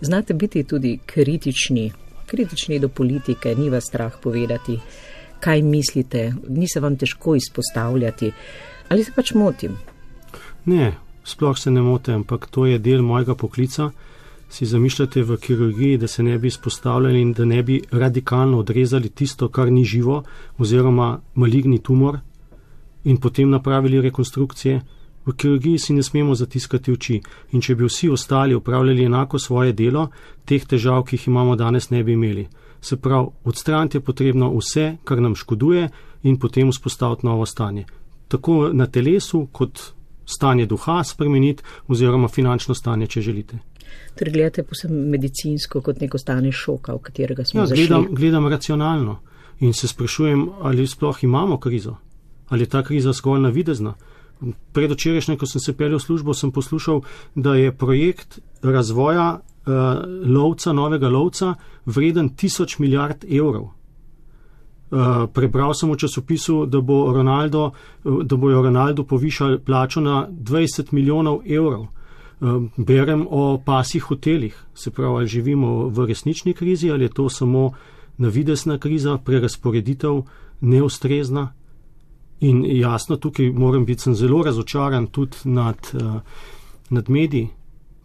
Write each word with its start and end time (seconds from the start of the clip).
Znate 0.00 0.34
biti 0.34 0.64
tudi 0.64 0.98
kritični, 1.06 1.92
kritični 2.26 2.78
do 2.78 2.88
politike, 2.88 3.54
ni 3.54 3.70
vas 3.70 3.84
strah 3.84 4.12
povedati, 4.22 4.78
kaj 5.40 5.62
mislite, 5.62 6.32
ni 6.48 6.68
se 6.68 6.80
vam 6.80 6.96
težko 6.96 7.34
izpostavljati. 7.36 8.32
Ali 8.88 9.04
se 9.04 9.12
pač 9.16 9.32
motim? 9.34 9.76
Ne, 10.64 10.92
sploh 11.24 11.58
se 11.58 11.70
ne 11.70 11.82
motim, 11.82 12.14
ampak 12.14 12.46
to 12.50 12.66
je 12.66 12.78
del 12.78 13.02
mojega 13.02 13.34
poklica. 13.34 13.90
Si 14.50 14.66
zamišljate 14.66 15.22
v 15.22 15.36
kirurgiji, 15.42 15.98
da 15.98 16.06
se 16.06 16.22
ne 16.22 16.38
bi 16.38 16.48
izpostavljali 16.48 17.20
in 17.20 17.32
da 17.32 17.44
ne 17.44 17.62
bi 17.62 17.80
radikalno 17.90 18.58
odrezali 18.58 19.08
tisto, 19.08 19.48
kar 19.48 19.72
ni 19.72 19.84
živo, 19.84 20.22
oziroma 20.58 21.20
maligni 21.34 21.78
tumor, 21.82 22.18
in 23.04 23.16
potem 23.16 23.50
napravili 23.50 24.00
rekonstrukcije. 24.00 24.80
V 25.26 25.34
kirurgiji 25.34 25.78
si 25.78 25.94
ne 25.94 26.02
smemo 26.02 26.34
zatiskati 26.34 26.92
oči 26.92 27.20
in 27.52 27.60
če 27.60 27.74
bi 27.74 27.84
vsi 27.84 28.08
ostali 28.08 28.54
upravljali 28.54 29.04
enako 29.04 29.38
svoje 29.38 29.72
delo, 29.72 30.08
teh 30.44 30.64
težav, 30.64 31.02
ki 31.04 31.16
jih 31.16 31.28
imamo 31.28 31.56
danes, 31.56 31.90
ne 31.90 32.04
bi 32.04 32.14
imeli. 32.14 32.46
Se 32.80 32.96
pravi, 32.96 33.26
odstraniti 33.44 33.96
je 33.96 34.00
potrebno 34.00 34.52
vse, 34.54 34.96
kar 35.04 35.22
nam 35.22 35.34
škoduje 35.34 35.88
in 36.22 36.38
potem 36.38 36.70
vzpostaviti 36.70 37.26
novo 37.26 37.46
stanje. 37.46 37.84
Tako 38.28 38.70
na 38.72 38.86
telesu, 38.86 39.46
kot 39.52 39.80
stanje 40.26 40.66
duha 40.66 41.04
spremeniti 41.04 41.62
oziroma 41.88 42.28
finančno 42.28 42.74
stanje, 42.74 43.06
če 43.06 43.20
želite. 43.20 43.58
Torej 44.18 44.32
gledate 44.32 44.62
posebno 44.62 45.02
medicinsko 45.10 45.80
kot 45.80 46.00
neko 46.00 46.18
stanje 46.18 46.52
šoka, 46.52 46.94
v 46.94 47.02
katerega 47.02 47.44
smo 47.44 47.60
ja, 47.60 47.66
zašli. 47.66 47.86
Gledam, 47.86 48.06
gledam 48.14 48.48
racionalno 48.48 49.18
in 49.60 49.72
se 49.72 49.88
sprašujem, 49.88 50.48
ali 50.60 50.86
sploh 50.86 51.24
imamo 51.24 51.58
krizo, 51.60 51.96
ali 52.48 52.62
je 52.62 52.68
ta 52.68 52.82
kriza 52.82 53.12
zgolj 53.12 53.40
navidezna. 53.40 53.94
Predvčerajšnjem, 54.72 55.38
ko 55.38 55.46
sem 55.46 55.60
se 55.60 55.72
peljal 55.76 55.98
v 55.98 56.04
službo, 56.04 56.34
sem 56.34 56.52
poslušal, 56.52 57.00
da 57.34 57.54
je 57.54 57.72
projekt 57.72 58.38
razvoja 58.62 59.40
uh, 59.40 59.72
lovca, 60.24 60.72
novega 60.72 61.08
lovca, 61.08 61.54
vreden 61.86 62.28
tisoč 62.36 62.78
milijard 62.78 63.24
evrov. 63.24 63.72
Uh, 64.86 65.26
prebral 65.32 65.74
sem 65.74 65.90
v 65.90 65.96
časopisu, 65.98 66.66
da, 66.66 66.80
bo 66.80 67.12
Ronaldo, 67.12 67.70
uh, 68.04 68.22
da 68.22 68.36
bojo 68.36 68.62
Ronaldo 68.62 69.04
povišali 69.04 69.58
plačo 69.58 70.00
na 70.00 70.28
20 70.30 70.92
milijonov 70.92 71.40
evrov. 71.46 71.86
Uh, 72.40 72.68
berem 72.76 73.26
o 73.30 73.58
pasih 73.64 74.02
hotelih, 74.02 74.54
se 74.74 74.90
pravi, 74.90 75.16
ali 75.16 75.26
živimo 75.26 75.88
v 75.88 76.06
resnični 76.06 76.54
krizi 76.54 76.90
ali 76.90 77.04
je 77.04 77.08
to 77.08 77.28
samo 77.28 77.72
navidesna 78.18 78.78
kriza, 78.78 79.18
prerasporeditev 79.18 80.22
neustrezna. 80.60 81.52
In 82.40 82.64
jasno, 82.68 83.16
tukaj 83.16 83.50
moram 83.50 83.84
biti 83.84 84.14
zelo 84.14 84.42
razočaran 84.42 85.06
tudi 85.06 85.36
nad, 85.44 85.76
uh, 85.94 86.20
nad 86.90 87.10
mediji, 87.10 87.48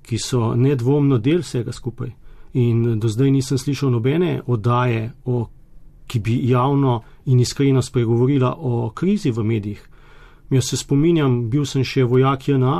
ki 0.01 0.17
so 0.17 0.55
nedvomno 0.55 1.17
del 1.17 1.41
vsega 1.41 1.71
skupaj. 1.71 2.11
In 2.53 2.99
do 2.99 3.07
zdaj 3.07 3.31
nisem 3.31 3.57
slišal 3.57 3.91
nobene 3.91 4.41
oddaje, 4.47 5.11
o, 5.25 5.45
ki 6.07 6.19
bi 6.19 6.39
javno 6.49 7.02
in 7.25 7.39
iskreno 7.39 7.81
spregovorila 7.81 8.55
o 8.57 8.89
krizi 8.95 9.31
v 9.31 9.43
medijih. 9.43 9.87
Jaz 10.49 10.69
se 10.69 10.77
spominjam, 10.77 11.49
bil 11.49 11.65
sem 11.65 11.83
še 11.83 12.03
vojak 12.03 12.47
JNA. 12.47 12.75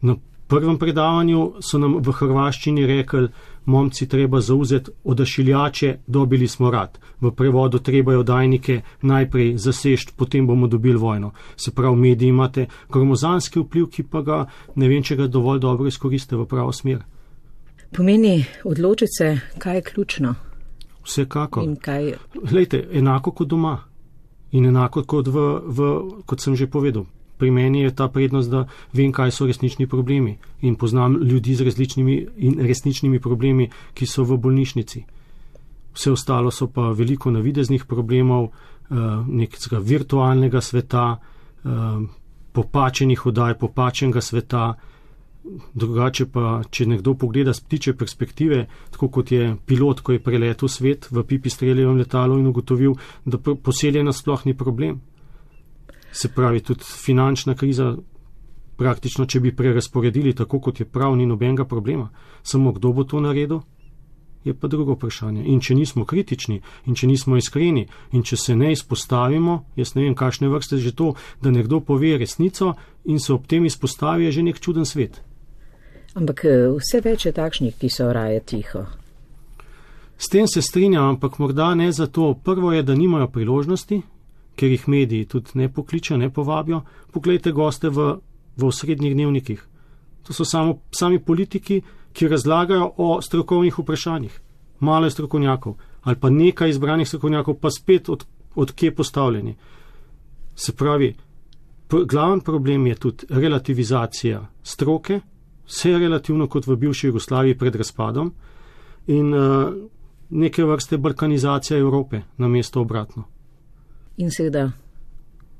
Na 0.00 0.16
prvem 0.50 0.78
predavanju 0.78 1.62
so 1.62 1.78
nam 1.78 2.00
v 2.02 2.12
hrvaščini 2.12 2.86
rekli, 2.86 3.28
momci 3.64 4.08
treba 4.08 4.40
zauzeti 4.40 4.90
odašiljače, 5.04 5.98
dobili 6.06 6.48
smo 6.48 6.70
rad. 6.70 6.98
V 7.20 7.30
prevodu 7.30 7.78
treba 7.78 8.12
jo 8.12 8.22
dajnike 8.22 8.80
najprej 9.02 9.56
zasešt, 9.56 10.16
potem 10.16 10.46
bomo 10.46 10.66
dobili 10.66 10.96
vojno. 10.96 11.32
Se 11.56 11.70
pravi, 11.70 11.96
mediji 11.96 12.28
imate 12.28 12.66
gromozanski 12.88 13.60
vpliv, 13.60 13.86
ki 13.86 14.02
pa 14.02 14.22
ga 14.22 14.46
ne 14.74 14.88
vem, 14.88 15.02
če 15.02 15.16
ga 15.16 15.26
dovolj 15.26 15.60
dobro 15.60 15.86
izkoriste 15.86 16.36
v 16.36 16.46
pravo 16.46 16.72
smer. 16.72 17.02
Pomeni 17.96 18.44
odločiti 18.64 19.12
se, 19.18 19.38
kaj 19.58 19.76
je 19.76 19.82
ključno. 19.82 20.34
Vsekako. 21.04 21.66
Kaj... 21.80 22.12
Lejte, 22.52 22.88
enako 22.92 23.32
kot 23.32 23.48
doma. 23.48 23.78
In 24.52 24.66
enako 24.66 25.02
kot, 25.02 25.28
v, 25.28 25.60
v, 25.66 25.88
kot 26.26 26.40
sem 26.40 26.56
že 26.56 26.66
povedal, 26.66 27.06
pri 27.40 27.50
meni 27.50 27.80
je 27.82 27.94
ta 27.96 28.08
prednost, 28.08 28.50
da 28.52 28.66
vem, 28.92 29.12
kaj 29.12 29.32
so 29.32 29.48
resnični 29.48 29.88
problemi 29.88 30.36
in 30.60 30.76
poznam 30.76 31.16
ljudi 31.22 31.54
z 31.56 31.64
različnimi 31.64 32.18
in 32.36 32.60
resničnimi 32.60 33.20
problemi, 33.20 33.70
ki 33.94 34.06
so 34.06 34.24
v 34.28 34.36
bolnišnici. 34.36 35.04
Vse 35.96 36.12
ostalo 36.12 36.50
so 36.50 36.68
pa 36.70 36.92
veliko 36.92 37.30
navideznih 37.30 37.84
problemov, 37.84 38.44
eh, 38.46 38.94
nekega 39.26 39.78
virtualnega 39.78 40.60
sveta, 40.60 41.16
eh, 41.64 41.68
popačenih 42.52 43.26
odaj, 43.26 43.58
popačenega 43.58 44.20
sveta. 44.20 44.74
Drugače 45.74 46.26
pa, 46.26 46.62
če 46.70 46.86
nekdo 46.86 47.14
pogleda 47.14 47.52
z 47.52 47.64
ptiče 47.64 47.94
perspektive, 47.96 48.66
tako 48.90 49.08
kot 49.08 49.32
je 49.32 49.56
pilot, 49.66 50.00
ko 50.00 50.12
je 50.12 50.20
preletel 50.20 50.68
svet 50.68 51.08
v 51.10 51.24
pipi 51.24 51.50
streljevem 51.50 51.96
letalu 51.96 52.38
in 52.38 52.46
ugotovil, 52.46 52.94
da 53.24 53.38
poseljena 53.38 54.12
sploh 54.12 54.44
ni 54.46 54.54
problem. 54.54 55.00
Se 56.12 56.28
pravi, 56.28 56.60
tudi 56.60 56.84
finančna 56.84 57.54
kriza, 57.54 57.96
praktično, 58.76 59.26
če 59.26 59.40
bi 59.40 59.52
prerasporedili 59.56 60.34
tako, 60.34 60.60
kot 60.60 60.80
je 60.80 60.86
prav, 60.88 61.16
ni 61.16 61.26
nobenega 61.26 61.64
problema. 61.64 62.08
Samo 62.42 62.72
kdo 62.72 62.92
bo 62.92 63.04
to 63.04 63.20
naredil, 63.20 63.60
je 64.44 64.54
pa 64.54 64.68
drugo 64.68 64.96
vprašanje. 64.96 65.44
In 65.52 65.60
če 65.60 65.74
nismo 65.76 66.04
kritični, 66.08 66.60
in 66.88 66.96
če 66.96 67.08
nismo 67.10 67.36
iskreni, 67.36 67.86
in 68.16 68.24
če 68.24 68.38
se 68.40 68.56
ne 68.56 68.72
izpostavimo, 68.72 69.58
jaz 69.76 69.94
ne 69.94 70.06
vem, 70.06 70.14
kakšne 70.16 70.48
vrste 70.48 70.80
že 70.80 70.94
to, 70.96 71.12
da 71.42 71.52
nekdo 71.52 71.82
pove 71.84 72.16
resnico 72.18 72.74
in 73.04 73.20
se 73.20 73.32
ob 73.32 73.46
tem 73.46 73.68
izpostavi, 73.68 74.28
je 74.28 74.38
že 74.38 74.46
nek 74.48 74.60
čuden 74.60 74.88
svet. 74.88 75.20
Ampak 76.14 76.44
eh, 76.44 76.70
vse 76.78 77.02
več 77.04 77.28
je 77.28 77.32
takšnih, 77.36 77.76
ki 77.78 77.92
so 77.92 78.08
raje 78.12 78.40
tiho. 78.40 78.86
S 80.20 80.28
tem 80.28 80.48
se 80.48 80.62
strinjam, 80.62 81.16
ampak 81.16 81.38
morda 81.38 81.74
ne 81.74 81.92
zato. 81.92 82.34
Prvo 82.44 82.72
je, 82.72 82.82
da 82.82 82.94
nimajo 82.94 83.28
priložnosti 83.28 84.02
ker 84.60 84.68
jih 84.68 84.88
mediji 84.88 85.24
tudi 85.24 85.56
ne 85.56 85.70
pokličejo, 85.72 86.18
ne 86.20 86.28
povabijo. 86.30 86.82
Poglejte 87.12 87.52
goste 87.56 87.88
v, 87.88 88.12
v 88.56 88.68
osrednjih 88.68 89.14
dnevnikih. 89.16 89.62
To 90.28 90.36
so 90.36 90.44
samo, 90.44 90.82
sami 90.92 91.18
politiki, 91.24 91.80
ki 92.12 92.28
razlagajo 92.28 92.90
o 92.96 93.22
strokovnih 93.22 93.78
vprašanjih. 93.78 94.40
Malo 94.80 95.06
je 95.06 95.16
strokovnjakov 95.16 95.78
ali 96.02 96.16
pa 96.16 96.30
nekaj 96.30 96.70
izbranih 96.70 97.08
strokovnjakov, 97.08 97.58
pa 97.60 97.70
spet 97.70 98.08
od, 98.08 98.24
od 98.54 98.70
kje 98.72 98.94
postavljeni. 98.94 99.56
Se 100.56 100.72
pravi, 100.72 101.10
pr 101.88 102.06
glaven 102.08 102.40
problem 102.40 102.86
je 102.86 102.94
tudi 102.94 103.26
relativizacija 103.28 104.46
stroke, 104.62 105.20
vse 105.66 105.90
je 105.90 105.98
relativno 105.98 106.46
kot 106.48 106.66
v 106.66 106.76
bivši 106.76 107.06
Jugoslaviji 107.06 107.58
pred 107.58 107.76
razpadom 107.76 108.32
in 109.06 109.34
uh, 109.34 109.74
neke 110.30 110.64
vrste 110.64 110.98
balkanizacija 110.98 111.78
Evrope 111.78 112.22
na 112.38 112.48
mesto 112.48 112.80
obratno 112.80 113.24
in 114.20 114.30
seveda 114.30 114.70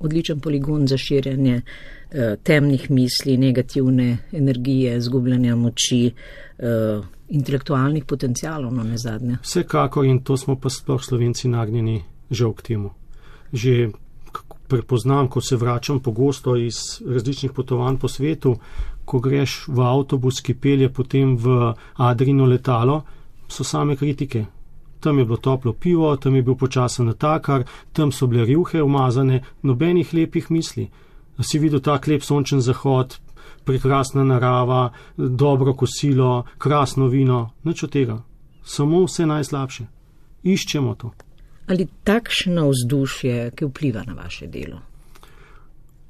odličen 0.01 0.39
poligon 0.39 0.87
za 0.87 0.97
širjanje 0.97 1.61
eh, 1.61 2.35
temnih 2.43 2.91
misli, 2.91 3.37
negativne 3.37 4.17
energije, 4.31 5.01
zgubljanja 5.01 5.55
moči, 5.55 6.11
eh, 6.59 7.01
intelektualnih 7.29 8.05
potencijalov 8.05 8.73
na 8.73 8.83
no, 8.83 8.89
nezadnje. 8.89 9.37
Vsekakor 9.41 10.05
in 10.05 10.23
to 10.23 10.37
smo 10.37 10.55
pa 10.55 10.69
sploh 10.69 11.01
slovenci 11.03 11.47
nagnjeni 11.47 12.03
žal 12.29 12.53
k 12.53 12.61
temu. 12.61 12.89
Že 13.53 13.91
prepoznam, 14.67 15.27
ko 15.27 15.41
se 15.41 15.55
vračam 15.55 15.99
pogosto 15.99 16.55
iz 16.55 17.01
različnih 17.07 17.51
potovanj 17.51 17.97
po 17.97 18.07
svetu, 18.07 18.55
ko 19.05 19.19
greš 19.19 19.65
v 19.67 19.81
avtobus, 19.83 20.41
ki 20.41 20.53
pelje 20.53 20.89
potem 20.89 21.35
v 21.37 21.73
Adrino 21.97 22.45
letalo, 22.45 23.01
so 23.47 23.63
same 23.63 23.95
kritike 23.95 24.45
tam 25.01 25.19
je 25.19 25.25
bilo 25.25 25.37
toplo 25.37 25.73
pivo, 25.73 26.15
tam 26.15 26.35
je 26.35 26.41
bil 26.41 26.55
počasen 26.55 27.05
natakar, 27.05 27.63
tam 27.93 28.11
so 28.11 28.27
bile 28.27 28.45
rjuhe 28.45 28.83
umazane, 28.83 29.41
nobenih 29.61 30.13
lepih 30.13 30.51
misli. 30.51 30.89
Si 31.41 31.59
videl 31.59 31.79
tak 31.81 32.07
lep 32.07 32.23
sončen 32.23 32.61
zahod, 32.61 33.17
prekrasna 33.65 34.23
narava, 34.23 34.91
dobro 35.17 35.73
kosilo, 35.73 36.43
krasno 36.57 37.07
vino, 37.07 37.49
nič 37.63 37.83
od 37.83 37.91
tega. 37.91 38.21
Samo 38.63 39.03
vse 39.05 39.25
najslabše. 39.25 39.85
Iščemo 40.43 40.95
to. 40.95 41.11
Ali 41.67 41.87
takšno 42.03 42.69
vzdušje, 42.69 43.51
ki 43.55 43.65
vpliva 43.65 44.03
na 44.05 44.13
vaše 44.13 44.47
delo? 44.47 44.81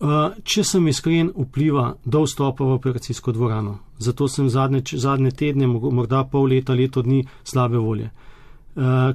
Uh, 0.01 0.33
če 0.43 0.63
sem 0.65 0.87
iskren, 0.89 1.29
vpliva 1.35 1.91
do 2.05 2.23
vstopa 2.25 2.65
v 2.65 2.75
operacijsko 2.79 3.31
dvorano. 3.31 3.77
Zato 4.01 4.27
sem 4.27 4.49
zadnje, 4.49 4.81
zadnje 4.97 5.31
tedne, 5.31 5.67
morda 5.67 6.23
pol 6.25 6.49
leta, 6.49 6.73
leto 6.73 7.03
dni 7.05 7.21
slabe 7.43 7.77
volje. 7.77 8.09
Eh, 8.09 8.30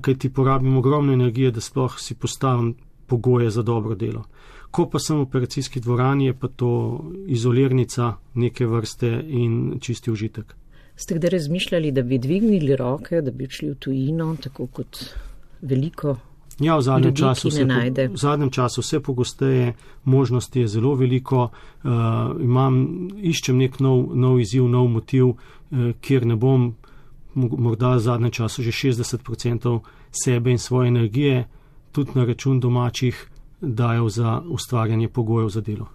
ker 0.02 0.18
ti 0.18 0.30
porabim 0.32 0.76
ogromno 0.76 1.12
energije, 1.12 1.50
da 1.50 1.60
sploh 1.60 1.94
si 1.98 2.14
postavim 2.14 2.74
pogoje 3.06 3.50
za 3.50 3.62
dobro 3.62 3.94
delo. 3.94 4.24
Ko 4.70 4.88
pa 4.90 4.98
sem 4.98 5.16
v 5.16 5.24
operacijski 5.24 5.80
dvorani, 5.80 6.26
je 6.26 6.34
pa 6.34 6.48
to 6.48 7.00
izolirnica 7.26 8.12
neke 8.34 8.66
vrste 8.66 9.22
in 9.28 9.78
čisti 9.80 10.10
užitek. 10.10 10.54
Ste 10.96 11.14
kdaj 11.14 11.30
razmišljali, 11.30 11.92
da 11.92 12.02
bi 12.02 12.18
dvignili 12.18 12.76
roke, 12.76 13.20
da 13.20 13.30
bi 13.30 13.48
šli 13.50 13.70
v 13.70 13.74
tujino, 13.74 14.36
tako 14.42 14.66
kot 14.66 14.98
veliko? 15.62 16.16
Ja, 16.60 16.76
v 16.76 16.82
zadnjem, 16.82 17.10
ljudi, 17.10 17.20
času, 17.20 17.48
vse, 17.48 17.66
po, 17.68 18.12
v 18.12 18.16
zadnjem 18.16 18.50
času 18.50 18.80
vse 18.80 19.00
pogosteje, 19.00 19.74
možnosti 20.04 20.60
je 20.60 20.68
zelo 20.68 20.94
veliko, 20.94 21.50
uh, 21.84 21.90
imam, 22.40 22.78
iščem 23.16 23.58
nek 23.60 23.76
nov, 23.80 24.16
nov 24.16 24.40
izziv, 24.40 24.64
nov 24.72 24.88
motiv, 24.88 25.26
uh, 25.26 25.90
kjer 26.00 26.24
ne 26.26 26.36
bom 26.36 26.70
morda 27.36 27.94
v 27.96 28.00
zadnjem 28.00 28.30
času 28.30 28.62
že 28.62 28.70
60% 28.72 29.80
sebe 30.10 30.50
in 30.50 30.58
svoje 30.58 30.88
energije, 30.88 31.44
tudi 31.92 32.10
na 32.14 32.24
račun 32.24 32.60
domačih, 32.60 33.26
dajo 33.60 34.08
za 34.08 34.40
ustvarjanje 34.40 35.08
pogojev 35.08 35.48
za 35.48 35.60
delo. 35.60 35.86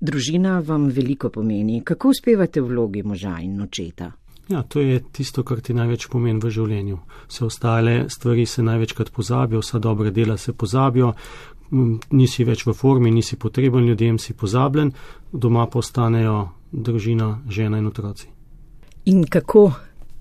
Družina 0.00 0.58
vam 0.58 0.88
veliko 0.88 1.28
pomeni. 1.28 1.80
Kako 1.84 2.08
uspevate 2.08 2.60
v 2.60 2.68
vlogi 2.68 3.02
moža 3.02 3.38
in 3.40 3.60
očeta? 3.60 4.12
Ja, 4.48 4.62
to 4.62 4.80
je 4.80 5.00
tisto, 5.12 5.42
kar 5.42 5.60
ti 5.60 5.74
največ 5.74 6.08
pomeni 6.12 6.40
v 6.42 6.50
življenju. 6.52 6.98
Vse 7.28 7.44
ostale 7.44 7.94
stvari 8.12 8.44
se 8.46 8.62
največkrat 8.62 9.10
pozabijo, 9.10 9.62
vsa 9.64 9.78
dobra 9.78 10.10
dela 10.10 10.36
se 10.36 10.52
pozabijo, 10.52 11.14
nisi 12.10 12.44
več 12.44 12.66
v 12.66 12.74
formi, 12.76 13.10
nisi 13.10 13.36
potreben 13.40 13.86
ljudem, 13.88 14.18
si 14.18 14.34
pozabljen, 14.36 14.92
doma 15.32 15.66
pa 15.66 15.80
ostanejo 15.80 16.48
družina, 16.72 17.38
žena 17.48 17.80
in 17.80 17.86
otroci. 17.86 18.28
In 19.06 19.24
kako 19.24 19.70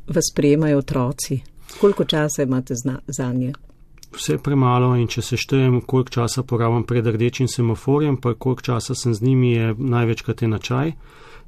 vas 0.08 0.24
sprejemajo 0.32 0.78
otroci? 0.78 1.40
Koliko 1.82 2.06
časa 2.06 2.44
imate 2.44 2.74
za 3.08 3.34
nje? 3.34 3.54
Vse 4.14 4.38
premalo 4.38 4.94
in 4.96 5.08
če 5.10 5.22
se 5.26 5.38
štejem, 5.42 5.80
koliko 5.82 6.14
časa 6.20 6.44
porabim 6.46 6.84
pred 6.86 7.08
rdečim 7.08 7.48
semaforjem, 7.50 8.20
pa 8.22 8.36
koliko 8.36 8.62
časa 8.62 8.96
sem 8.96 9.14
z 9.14 9.26
njimi, 9.26 9.52
je 9.52 9.76
največkrat 9.78 10.44
enačaj. 10.44 10.94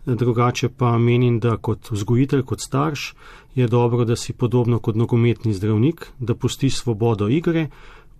Drugače 0.06 0.70
pa 0.70 0.98
menim, 0.98 1.40
da 1.40 1.58
kot 1.58 1.92
vzgojitelj, 1.92 2.44
kot 2.46 2.62
starš, 2.62 3.14
je 3.56 3.68
dobro, 3.68 4.06
da 4.06 4.16
si 4.16 4.34
podobno 4.34 4.80
kot 4.80 4.96
nogometni 4.96 5.54
zdravnik, 5.54 6.08
da 6.20 6.36
pustiš 6.36 6.78
svobodo 6.78 7.30
igre, 7.30 7.70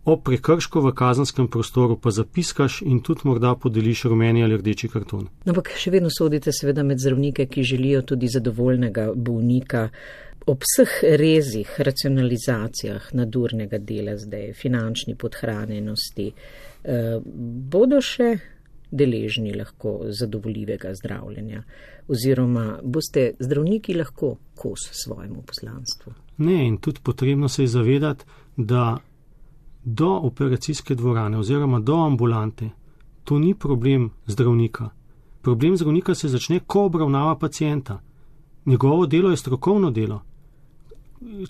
ob 0.06 0.22
prekršku 0.24 0.82
v 0.82 0.94
kazanskem 0.94 1.48
prostoru 1.48 1.98
pa 1.98 2.12
zapiskaš 2.12 2.82
in 2.82 3.02
tudi 3.02 3.26
morda 3.26 3.56
podeliš 3.56 4.04
rumeni 4.06 4.44
ali 4.44 4.58
rdeči 4.58 4.88
karton. 4.88 5.28
Ampak 5.50 5.74
še 5.78 5.92
vedno 5.92 6.12
sodite 6.14 6.54
seveda 6.54 6.84
med 6.84 7.02
zdravnike, 7.02 7.48
ki 7.50 7.64
želijo 7.64 8.02
tudi 8.14 8.30
zadovoljnega 8.30 9.12
bolnika. 9.16 9.90
Ob 10.46 10.62
vseh 10.62 11.00
rezih, 11.18 11.70
racionalizacijah 11.82 13.08
nadurnega 13.18 13.80
dela 13.82 14.14
zdaj, 14.18 14.52
finančni 14.54 15.16
podhranjenosti, 15.18 16.28
eh, 16.84 17.18
bodo 17.74 18.02
še 18.02 18.36
deležni 18.92 19.56
lahko 19.58 20.06
zadovoljivega 20.14 20.94
zdravljenja 20.94 21.64
oziroma 22.08 22.80
boste 22.84 23.32
zdravniki 23.40 23.98
lahko 23.98 24.36
kos 24.56 24.86
svojemu 24.92 25.42
poslanstvu. 25.42 26.14
Ne, 26.38 26.68
in 26.68 26.78
tudi 26.78 27.02
potrebno 27.04 27.50
se 27.50 27.64
je 27.64 27.68
zavedati, 27.68 28.26
da 28.58 28.98
do 29.86 30.10
operacijske 30.10 30.96
dvorane 30.96 31.38
oziroma 31.38 31.80
do 31.80 31.96
ambulante, 31.96 32.70
to 33.24 33.40
ni 33.40 33.54
problem 33.54 34.10
zdravnika. 34.26 34.90
Problem 35.42 35.78
zdravnika 35.78 36.16
se 36.16 36.30
začne, 36.30 36.60
ko 36.60 36.86
obravnava 36.86 37.36
pacijenta. 37.36 38.02
Njegovo 38.66 39.06
delo 39.06 39.30
je 39.30 39.38
strokovno 39.38 39.92
delo. 39.92 40.22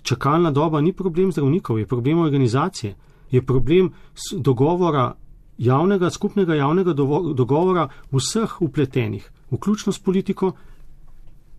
Čakalna 0.02 0.52
doba 0.52 0.82
ni 0.82 0.94
problem 0.94 1.32
zdravnikov, 1.32 1.80
je 1.80 1.88
problem 1.88 2.20
organizacije, 2.20 2.96
je 3.32 3.42
problem 3.46 3.92
dogovora, 4.38 5.16
javnega, 5.58 6.10
skupnega 6.10 6.56
javnega 6.56 6.94
dogovora 7.34 7.90
vseh 8.12 8.62
upletenih, 8.62 9.32
vključno 9.52 9.94
s 9.94 10.00
politiko, 10.00 10.52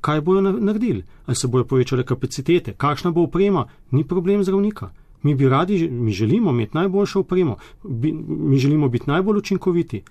kaj 0.01 0.21
bojo 0.21 0.41
naredili, 0.41 1.05
ali 1.27 1.37
se 1.37 1.49
bojo 1.49 1.65
povečale 1.65 2.05
kapacitete, 2.05 2.73
kakšna 2.73 3.11
bo 3.11 3.23
oprema, 3.23 3.67
ni 3.91 4.05
problem 4.05 4.45
zdravnika. 4.45 4.91
Mi 5.27 5.35
bi 5.35 5.49
radi, 5.49 5.89
mi 5.91 6.13
želimo 6.13 6.51
imeti 6.55 6.77
najboljšo 6.77 7.21
opremo, 7.21 7.57
bi, 7.83 8.13
mi 8.29 8.59
želimo 8.59 8.89
biti 8.89 9.11
najbolj 9.11 9.39
učinkoviti, 9.39 10.03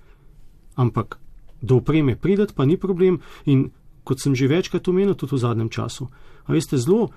ampak 0.74 1.18
do 1.60 1.76
opreme 1.76 2.16
prideti 2.16 2.54
pa 2.56 2.64
ni 2.64 2.76
problem 2.76 3.20
in 3.44 3.70
kot 4.04 4.20
sem 4.22 4.34
že 4.34 4.46
večkrat 4.46 4.88
omenil 4.88 5.14
tudi 5.14 5.34
v 5.34 5.38
zadnjem 5.38 5.68
času. 5.68 6.06
A 6.44 6.52
veste, 6.52 6.78
zelo 6.78 7.08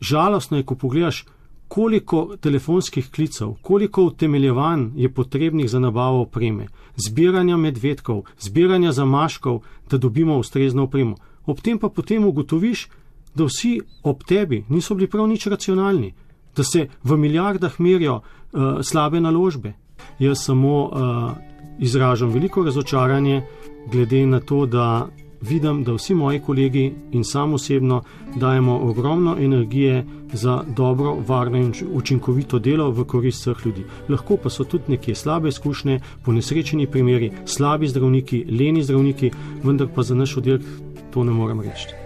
žalostno 0.00 0.58
je, 0.58 0.66
ko 0.66 0.74
pogledaš, 0.74 1.24
koliko 1.72 2.36
telefonskih 2.36 3.10
klicev, 3.10 3.54
koliko 3.62 4.04
utemeljevanj 4.10 4.90
je 4.96 5.08
potrebnih 5.08 5.70
za 5.70 5.78
nabavo 5.80 6.26
opreme, 6.26 6.66
zbiranja 6.96 7.56
medvedkov, 7.56 8.26
zbiranja 8.40 8.92
zamaškov, 8.92 9.62
da 9.90 9.98
dobimo 9.98 10.36
ustrezno 10.38 10.84
opremo. 10.84 11.16
Ob 11.46 11.60
tem 11.60 11.78
pa 11.78 11.88
potem 11.88 12.26
ugotoviš, 12.28 12.88
da 13.34 13.46
vsi 13.48 13.80
ob 14.02 14.24
tebi 14.28 14.64
niso 14.68 14.94
bili 14.94 15.08
prav 15.08 15.26
nič 15.26 15.46
racionalni 15.46 16.12
da 16.56 16.64
se 16.64 16.88
v 17.04 17.16
milijardah 17.16 17.80
merijo 17.80 18.14
uh, 18.14 18.62
slabe 18.82 19.20
naložbe. 19.20 19.72
Jaz 20.18 20.44
samo 20.44 20.84
uh, 20.84 21.32
izražam 21.78 22.30
veliko 22.30 22.64
razočaranje, 22.64 23.42
glede 23.92 24.26
na 24.26 24.40
to, 24.40 24.66
da 24.66 25.08
vidim, 25.42 25.84
da 25.84 25.92
vsi 25.92 26.14
moji 26.14 26.40
kolegi 26.40 26.92
in 27.12 27.24
sam 27.24 27.54
osebno 27.54 28.02
dajemo 28.36 28.78
ogromno 28.78 29.36
energije 29.38 30.06
za 30.32 30.64
dobro, 30.76 31.16
varno 31.28 31.58
in 31.58 31.72
učinkovito 31.92 32.58
delo 32.58 32.90
v 32.90 33.04
korist 33.04 33.40
vseh 33.40 33.66
ljudi. 33.66 33.84
Lahko 34.08 34.36
pa 34.36 34.50
so 34.50 34.64
tudi 34.64 34.84
neke 34.88 35.14
slabe 35.14 35.48
izkušnje, 35.48 36.00
ponesrečeni 36.24 36.86
primeri, 36.86 37.32
slabi 37.46 37.88
zdravniki, 37.88 38.44
leni 38.60 38.82
zdravniki, 38.82 39.30
vendar 39.64 39.88
pa 39.94 40.02
za 40.02 40.14
naš 40.14 40.36
oddelek 40.36 40.62
to 41.10 41.24
ne 41.24 41.32
morem 41.32 41.60
reči. 41.60 42.01